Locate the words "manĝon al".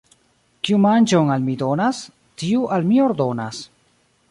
0.85-1.45